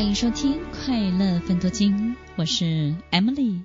[0.00, 3.62] 欢迎收听《快乐分多金》，我是 Emily。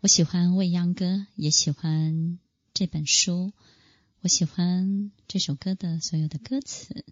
[0.00, 1.04] 我喜欢《未央歌》，
[1.36, 2.40] 也喜欢
[2.72, 3.52] 这本书。
[4.20, 7.04] 我喜欢这首歌的所有的歌词。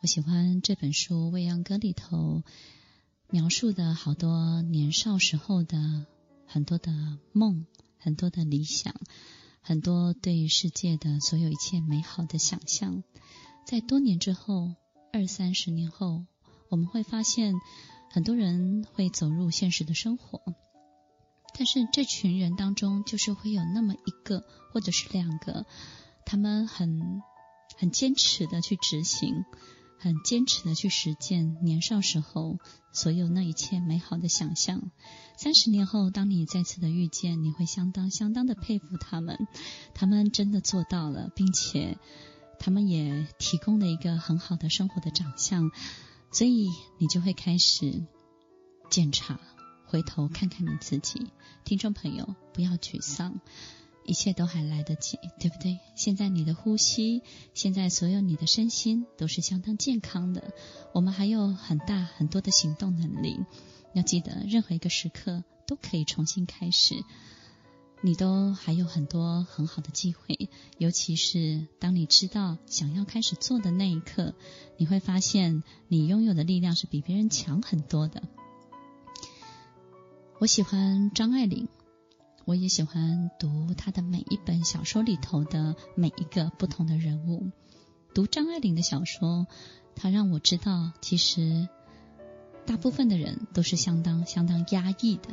[0.00, 2.44] 我喜欢这本书《未央歌》里头
[3.28, 6.06] 描述的好多年少时候的
[6.46, 6.92] 很多的
[7.32, 7.66] 梦，
[7.98, 8.94] 很多的理想，
[9.62, 13.02] 很多对世界的所有一切美好的想象。
[13.66, 14.76] 在多年之后，
[15.12, 16.26] 二三十年后。
[16.70, 17.54] 我们会发现，
[18.10, 20.40] 很多人会走入现实的生活，
[21.52, 25.66] 但是这群人当中，就是会有那么一个或者是两个，
[26.24, 27.22] 他们很
[27.76, 29.44] 很坚持的去执行，
[29.98, 32.58] 很坚持的去实践年少时候
[32.92, 34.92] 所有那一切美好的想象。
[35.36, 39.48] 三十年后，当你再次的遇见，你会相当相当的佩服他们，
[39.92, 41.98] 他们真的做到了，并且
[42.60, 45.72] 他们也提供了一个很好的生活的长相。
[46.32, 48.04] 所以你就会开始
[48.90, 49.40] 检查，
[49.86, 51.30] 回头看看你自己。
[51.64, 53.40] 听众朋友，不要沮丧，
[54.04, 55.78] 一切都还来得及，对不对？
[55.96, 57.22] 现在你的呼吸，
[57.54, 60.54] 现在所有你的身心都是相当健康的。
[60.92, 63.40] 我们还有很大很多的行动能力。
[63.92, 66.94] 要记得，任何一个时刻都可以重新开始。
[68.02, 70.48] 你都还有很多很好的机会，
[70.78, 74.34] 尤其是当你知道想要开始做的那一刻，
[74.78, 78.22] 你会发现你拥有的力量是比别人强很多的。
[80.38, 81.68] 我喜欢张爱玲，
[82.46, 87.50] 我也喜欢读她的每一本小说里头的每一个不同的人物。
[88.14, 89.46] 读张爱玲的小说，
[89.94, 91.68] 她让我知道，其实
[92.64, 95.28] 大部分的人都是相当相当压抑的。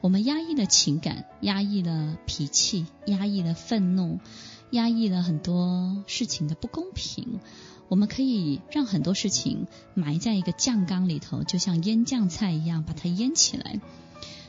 [0.00, 4.20] 我们压抑了情感，压抑了脾气，压抑了愤怒，
[4.70, 7.40] 压抑了很多事情的不公平。
[7.88, 13.80] 我们可以让很多事情埋在一个酱缸里头，就像腌酱菜一样，把它腌起来。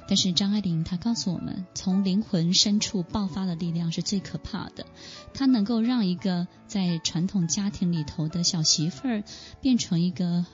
[0.08, 4.86] 但是张爱玲她告诉我们，从灵魂深处爆发的力量是最可怕的。
[5.34, 9.24] 它能够让一个在传统家庭里头的小媳妇儿
[9.62, 10.46] 变成一个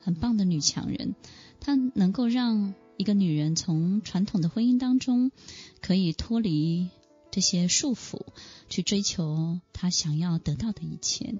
[0.00, 1.14] 很棒的女强人。
[1.60, 5.32] 它能够让一个女人从传统的婚姻当中
[5.80, 6.90] 可以脱离
[7.30, 8.20] 这些束缚，
[8.68, 11.34] 去追求她想要得到的一切。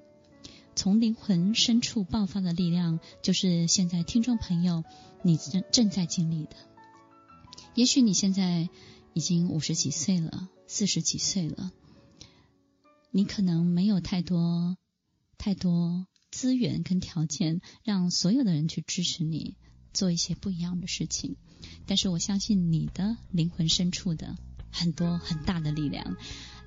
[0.75, 4.83] 从灵魂深处爆发的力量，就是现在听众朋友
[5.23, 6.57] 你正正在经历的。
[7.75, 8.67] 也许你现在
[9.13, 11.71] 已经五十几岁了，四十几岁了，
[13.11, 14.75] 你可能没有太多
[15.37, 19.55] 太多资源跟条件，让所有的人去支持你。
[19.95, 21.37] 做一些不一样的事情，
[21.87, 24.35] 但是我相信你的灵魂深处的
[24.71, 26.17] 很多很大的力量，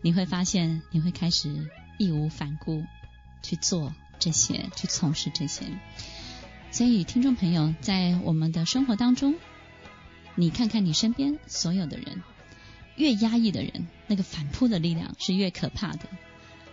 [0.03, 2.83] 你会发现你会开始义无反顾
[3.43, 5.67] 去做这些，去从事这些。
[6.71, 9.35] 所以，听众朋友，在我们的生活当中，
[10.35, 12.23] 你看看你身边所有的人，
[12.97, 16.09] 越压抑的人，那个反扑的力量是越可怕的。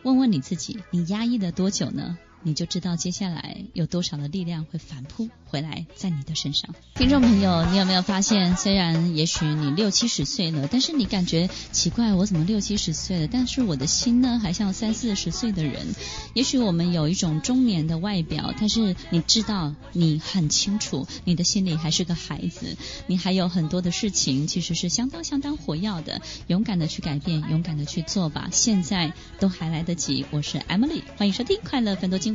[0.04, 2.18] 问问你自己，你压抑了多久呢？
[2.46, 6.76] 你就知道接下来有多少的力量会反扑回来在你的身上。
[6.94, 15.88] 听众朋友，你有没有发现，虽然也许你六七十岁了，但是你感觉奇怪，我怎么六七十岁了，但是我的心呢，还像三四十岁的人。
[16.36, 22.78] 也许我们有一种中年的外表，但是你知道，你很清楚，你的心里还是个孩子，
[23.08, 26.22] 你还有很多的事情其实是相当相当活跃的。
[26.46, 30.28] 勇敢的去改变，勇敢的去做吧，现在都还来得及。
[30.30, 32.35] 我是 Emily，欢迎收听快乐分多金。